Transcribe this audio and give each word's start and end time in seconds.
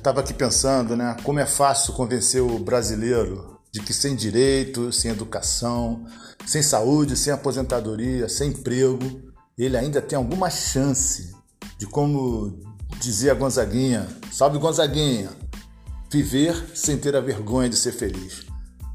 estava 0.00 0.20
aqui 0.20 0.32
pensando, 0.32 0.96
né? 0.96 1.14
Como 1.22 1.38
é 1.38 1.46
fácil 1.46 1.92
convencer 1.92 2.42
o 2.42 2.58
brasileiro 2.58 3.58
de 3.70 3.80
que 3.80 3.92
sem 3.92 4.16
direito, 4.16 4.90
sem 4.90 5.10
educação, 5.10 6.04
sem 6.46 6.62
saúde, 6.62 7.16
sem 7.16 7.32
aposentadoria, 7.32 8.28
sem 8.28 8.48
emprego, 8.48 8.98
ele 9.56 9.76
ainda 9.76 10.00
tem 10.00 10.16
alguma 10.16 10.50
chance 10.50 11.34
de, 11.78 11.86
como 11.86 12.58
dizia 12.98 13.34
Gonzaguinha, 13.34 14.08
salve 14.32 14.58
Gonzaguinha, 14.58 15.28
viver 16.10 16.70
sem 16.74 16.96
ter 16.96 17.14
a 17.14 17.20
vergonha 17.20 17.68
de 17.68 17.76
ser 17.76 17.92
feliz. 17.92 18.46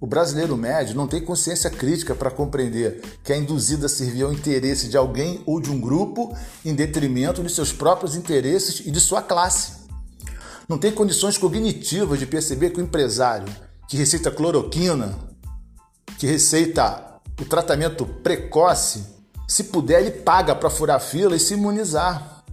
O 0.00 0.06
brasileiro 0.06 0.56
médio 0.56 0.96
não 0.96 1.06
tem 1.06 1.24
consciência 1.24 1.70
crítica 1.70 2.14
para 2.14 2.30
compreender 2.30 3.02
que 3.22 3.32
é 3.32 3.38
induzida 3.38 3.86
a 3.86 3.88
servir 3.88 4.24
ao 4.24 4.32
interesse 4.32 4.88
de 4.88 4.96
alguém 4.96 5.42
ou 5.46 5.60
de 5.60 5.70
um 5.70 5.80
grupo 5.80 6.36
em 6.64 6.74
detrimento 6.74 7.42
de 7.42 7.52
seus 7.52 7.72
próprios 7.72 8.14
interesses 8.14 8.84
e 8.84 8.90
de 8.90 9.00
sua 9.00 9.22
classe. 9.22 9.77
Não 10.68 10.76
tem 10.76 10.92
condições 10.92 11.38
cognitivas 11.38 12.18
de 12.18 12.26
perceber 12.26 12.70
que 12.70 12.80
o 12.80 12.84
empresário 12.84 13.48
que 13.88 13.96
receita 13.96 14.30
cloroquina, 14.30 15.18
que 16.18 16.26
receita 16.26 17.20
o 17.40 17.44
tratamento 17.46 18.04
precoce, 18.04 19.02
se 19.46 19.64
puder, 19.64 20.02
ele 20.02 20.10
paga 20.10 20.54
para 20.54 20.68
furar 20.68 21.00
fila 21.00 21.34
e 21.34 21.40
se 21.40 21.54
imunizar. 21.54 22.44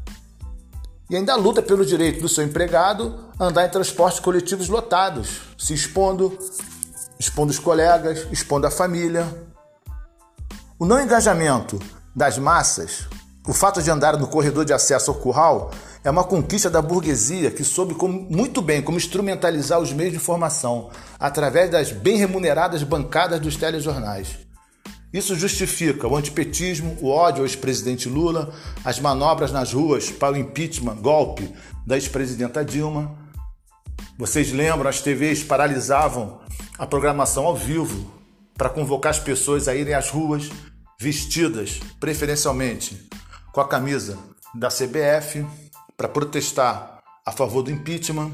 E 1.09 1.15
ainda 1.17 1.35
luta 1.35 1.61
pelo 1.61 1.85
direito 1.85 2.21
do 2.21 2.29
seu 2.29 2.45
empregado 2.45 3.29
a 3.38 3.45
andar 3.45 3.65
em 3.65 3.69
transportes 3.69 4.21
coletivos 4.21 4.69
lotados, 4.69 5.41
se 5.57 5.73
expondo 5.73 6.38
expondo 7.19 7.52
os 7.52 7.59
colegas, 7.59 8.27
expondo 8.31 8.67
a 8.67 8.71
família. 8.71 9.25
O 10.77 10.85
não 10.85 11.02
engajamento 11.02 11.79
das 12.16 12.38
massas, 12.38 13.07
o 13.47 13.53
fato 13.53 13.81
de 13.81 13.89
andar 13.89 14.17
no 14.17 14.27
corredor 14.27 14.66
de 14.66 14.73
acesso 14.73 15.11
ao 15.11 15.17
curral, 15.17 15.72
é 16.06 16.09
uma 16.11 16.23
conquista 16.23 16.70
da 16.70 16.84
burguesia 16.84 17.50
que 17.50 17.64
soube 17.64 17.95
como, 17.95 18.28
muito 18.30 18.61
bem 18.61 18.80
como 18.80 18.95
instrumentalizar 18.95 19.80
os 19.80 19.92
meios 19.92 20.12
de 20.12 20.20
informação 20.20 20.92
através 21.20 21.72
das 21.72 21.92
bem 21.92 22.16
remuneradas 22.16 22.84
bancadas 22.84 23.39
dos 23.39 23.56
telejornais. 23.56 24.38
Isso 25.12 25.36
justifica 25.36 26.08
o 26.08 26.16
antipetismo, 26.16 26.95
o 27.02 27.09
ódio 27.09 27.39
ao 27.39 27.45
ex-presidente 27.47 28.08
Lula, 28.08 28.53
as 28.84 29.00
manobras 29.00 29.52
nas 29.52 29.73
ruas 29.73 30.12
para 30.12 30.36
o 30.36 30.38
impeachment, 30.38 30.97
golpe 30.97 31.52
da 31.88 31.95
ex-presidenta 31.95 32.64
Dilma. 32.64 33.17
Vocês 34.16 34.52
lembram, 34.52 34.88
as 34.88 35.02
TVs 35.02 35.44
paralisavam 35.44 36.40
a 36.78 36.86
programação 36.86 37.47
ao 37.47 37.56
vivo 37.56 38.14
para 38.56 38.69
convocar 38.69 39.09
as 39.09 39.19
pessoas 39.19 39.67
a 39.67 39.73
irem 39.73 39.95
às 39.95 40.12
ruas 40.12 40.52
vestidas, 41.02 41.80
preferencialmente 42.00 43.09
com 43.52 43.59
a 43.59 43.67
camisa 43.67 44.19
da 44.53 44.67
CBF, 44.69 45.45
para 45.97 46.07
protestar 46.07 46.99
a 47.25 47.31
favor 47.31 47.63
do 47.63 47.71
impeachment. 47.71 48.31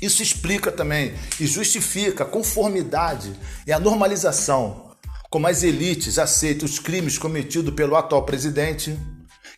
Isso 0.00 0.22
explica 0.22 0.70
também 0.70 1.14
e 1.40 1.46
justifica 1.46 2.24
a 2.24 2.26
conformidade 2.26 3.32
e 3.66 3.72
a 3.72 3.80
normalização 3.80 4.88
como 5.30 5.46
as 5.46 5.62
elites 5.62 6.18
aceitam 6.18 6.64
os 6.64 6.78
crimes 6.78 7.18
cometidos 7.18 7.74
pelo 7.74 7.96
atual 7.96 8.24
presidente, 8.24 8.98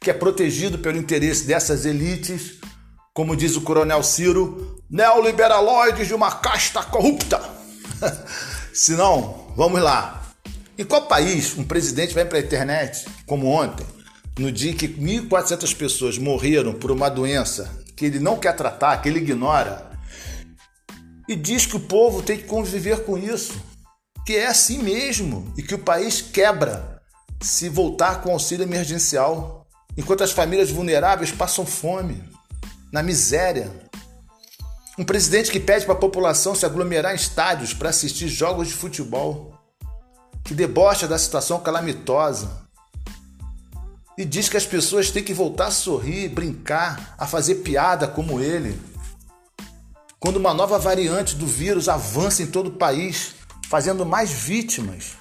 que 0.00 0.10
é 0.10 0.14
protegido 0.14 0.78
pelo 0.78 0.98
interesse 0.98 1.44
dessas 1.44 1.84
elites, 1.84 2.58
como 3.14 3.36
diz 3.36 3.56
o 3.56 3.60
coronel 3.60 4.02
Ciro, 4.02 4.82
neoliberaloides 4.90 6.08
de 6.08 6.14
uma 6.14 6.32
casta 6.32 6.82
corrupta. 6.82 7.40
Se 8.74 8.92
não, 8.92 9.52
vamos 9.56 9.80
lá. 9.80 10.22
Em 10.76 10.84
qual 10.84 11.06
país 11.06 11.56
um 11.56 11.64
presidente 11.64 12.14
vai 12.14 12.24
para 12.24 12.38
a 12.38 12.42
internet, 12.42 13.04
como 13.26 13.46
ontem, 13.46 13.86
no 14.40 14.50
dia 14.50 14.74
que 14.74 14.88
1.400 14.88 15.76
pessoas 15.76 16.16
morreram 16.16 16.72
por 16.72 16.90
uma 16.90 17.10
doença 17.10 17.70
que 17.94 18.06
ele 18.06 18.18
não 18.18 18.38
quer 18.38 18.56
tratar, 18.56 18.96
que 18.96 19.08
ele 19.08 19.18
ignora, 19.18 19.90
e 21.28 21.36
diz 21.36 21.66
que 21.66 21.76
o 21.76 21.80
povo 21.80 22.22
tem 22.22 22.38
que 22.38 22.44
conviver 22.44 23.04
com 23.04 23.18
isso, 23.18 23.60
que 24.24 24.34
é 24.34 24.46
assim 24.46 24.82
mesmo 24.82 25.52
e 25.58 25.62
que 25.62 25.74
o 25.74 25.78
país 25.78 26.22
quebra 26.22 27.02
se 27.42 27.68
voltar 27.68 28.22
com 28.22 28.32
auxílio 28.32 28.64
emergencial, 28.64 29.66
enquanto 29.94 30.24
as 30.24 30.32
famílias 30.32 30.70
vulneráveis 30.70 31.30
passam 31.30 31.66
fome, 31.66 32.24
na 32.90 33.02
miséria, 33.02 33.70
um 34.98 35.04
presidente 35.04 35.50
que 35.50 35.60
pede 35.60 35.84
para 35.84 35.94
a 35.94 35.98
população 35.98 36.54
se 36.54 36.64
aglomerar 36.64 37.12
em 37.12 37.16
estádios 37.16 37.74
para 37.74 37.90
assistir 37.90 38.28
jogos 38.28 38.68
de 38.68 38.74
futebol, 38.74 39.52
que 40.42 40.54
debocha 40.54 41.06
da 41.06 41.18
situação 41.18 41.60
calamitosa 41.60 42.69
e 44.20 44.24
diz 44.26 44.50
que 44.50 44.56
as 44.58 44.66
pessoas 44.66 45.10
têm 45.10 45.24
que 45.24 45.32
voltar 45.32 45.68
a 45.68 45.70
sorrir, 45.70 46.28
brincar, 46.28 47.14
a 47.16 47.26
fazer 47.26 47.56
piada 47.56 48.06
como 48.06 48.38
ele. 48.38 48.78
Quando 50.18 50.36
uma 50.36 50.52
nova 50.52 50.78
variante 50.78 51.34
do 51.34 51.46
vírus 51.46 51.88
avança 51.88 52.42
em 52.42 52.46
todo 52.46 52.66
o 52.66 52.76
país, 52.76 53.34
fazendo 53.70 54.04
mais 54.04 54.30
vítimas. 54.30 55.12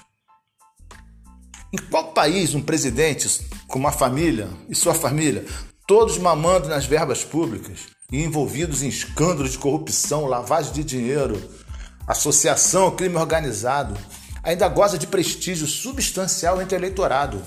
Em 1.72 1.78
qual 1.90 2.12
país 2.12 2.54
um 2.54 2.60
presidente 2.60 3.40
com 3.66 3.78
uma 3.78 3.90
família 3.90 4.50
e 4.68 4.74
sua 4.74 4.92
família, 4.92 5.46
todos 5.86 6.18
mamando 6.18 6.68
nas 6.68 6.84
verbas 6.84 7.24
públicas, 7.24 7.86
e 8.12 8.22
envolvidos 8.22 8.82
em 8.82 8.88
escândalos 8.88 9.52
de 9.52 9.58
corrupção, 9.58 10.26
lavagem 10.26 10.74
de 10.74 10.84
dinheiro, 10.84 11.40
associação 12.06 12.82
ao 12.82 12.92
crime 12.92 13.16
organizado, 13.16 13.96
ainda 14.42 14.68
goza 14.68 14.98
de 14.98 15.06
prestígio 15.06 15.66
substancial 15.66 16.60
entre 16.60 16.76
o 16.76 16.78
eleitorado. 16.78 17.42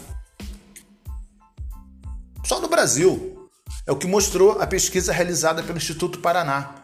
Só 2.43 2.59
no 2.59 2.67
Brasil. 2.67 3.49
É 3.87 3.91
o 3.91 3.95
que 3.95 4.07
mostrou 4.07 4.61
a 4.61 4.67
pesquisa 4.67 5.13
realizada 5.13 5.63
pelo 5.63 5.77
Instituto 5.77 6.19
Paraná. 6.19 6.75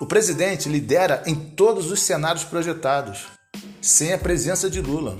O 0.00 0.06
presidente 0.06 0.68
lidera 0.68 1.22
em 1.26 1.34
todos 1.34 1.90
os 1.90 2.02
cenários 2.02 2.44
projetados, 2.44 3.26
sem 3.80 4.12
a 4.12 4.18
presença 4.18 4.68
de 4.68 4.80
Lula. 4.80 5.16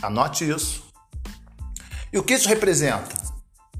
Anote 0.00 0.48
isso. 0.48 0.84
E 2.12 2.18
o 2.18 2.22
que 2.22 2.34
isso 2.34 2.48
representa? 2.48 3.14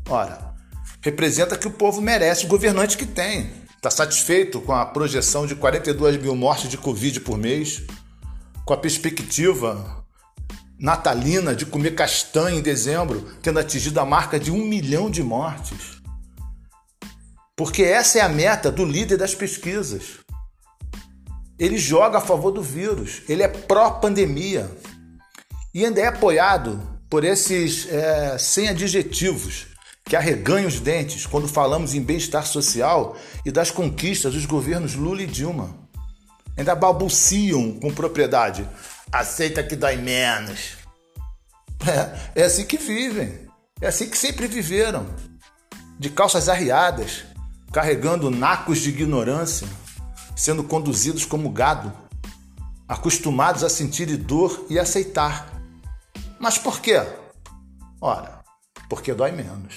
Ora, 0.08 0.54
representa 1.00 1.56
que 1.56 1.68
o 1.68 1.72
povo 1.72 2.00
merece 2.00 2.44
o 2.44 2.48
governante 2.48 2.98
que 2.98 3.06
tem. 3.06 3.52
Está 3.76 3.90
satisfeito 3.90 4.60
com 4.60 4.72
a 4.72 4.86
projeção 4.86 5.46
de 5.46 5.54
42 5.54 6.20
mil 6.20 6.34
mortes 6.34 6.68
de 6.68 6.76
Covid 6.76 7.20
por 7.20 7.38
mês, 7.38 7.82
com 8.64 8.74
a 8.74 8.78
perspectiva 8.78 10.03
natalina 10.84 11.56
de 11.56 11.64
comer 11.64 11.94
castanha 11.94 12.58
em 12.58 12.62
dezembro, 12.62 13.22
tendo 13.40 13.58
atingido 13.58 13.98
a 14.00 14.04
marca 14.04 14.38
de 14.38 14.50
um 14.50 14.62
milhão 14.66 15.10
de 15.10 15.22
mortes. 15.22 16.02
Porque 17.56 17.82
essa 17.82 18.18
é 18.18 18.20
a 18.20 18.28
meta 18.28 18.70
do 18.70 18.84
líder 18.84 19.16
das 19.16 19.34
pesquisas. 19.34 20.18
Ele 21.58 21.78
joga 21.78 22.18
a 22.18 22.20
favor 22.20 22.50
do 22.50 22.62
vírus, 22.62 23.22
ele 23.30 23.42
é 23.42 23.48
pró-pandemia 23.48 24.70
e 25.72 25.86
ainda 25.86 26.02
é 26.02 26.08
apoiado 26.08 26.78
por 27.08 27.24
esses 27.24 27.88
é, 27.90 28.36
sem 28.36 28.68
adjetivos 28.68 29.68
que 30.04 30.14
arreganham 30.14 30.68
os 30.68 30.80
dentes 30.80 31.24
quando 31.24 31.48
falamos 31.48 31.94
em 31.94 32.02
bem-estar 32.02 32.44
social 32.44 33.16
e 33.42 33.50
das 33.50 33.70
conquistas 33.70 34.34
dos 34.34 34.44
governos 34.44 34.94
Lula 34.94 35.22
e 35.22 35.26
Dilma. 35.26 35.74
Ainda 36.58 36.74
balbuciam 36.74 37.72
com 37.80 37.90
propriedade. 37.90 38.68
Aceita 39.14 39.62
que 39.62 39.76
dói 39.76 39.94
menos. 39.94 40.76
É, 42.34 42.42
é 42.42 42.44
assim 42.44 42.64
que 42.64 42.76
vivem. 42.76 43.48
É 43.80 43.86
assim 43.86 44.10
que 44.10 44.18
sempre 44.18 44.48
viveram. 44.48 45.06
De 45.96 46.10
calças 46.10 46.48
arriadas, 46.48 47.24
carregando 47.72 48.28
nacos 48.28 48.80
de 48.80 48.88
ignorância, 48.88 49.68
sendo 50.34 50.64
conduzidos 50.64 51.24
como 51.24 51.48
gado, 51.50 51.92
acostumados 52.88 53.62
a 53.62 53.68
sentir 53.68 54.16
dor 54.16 54.66
e 54.68 54.80
aceitar. 54.80 55.48
Mas 56.40 56.58
por 56.58 56.80
quê? 56.80 57.00
Ora, 58.00 58.42
porque 58.90 59.14
dói 59.14 59.30
menos. 59.30 59.74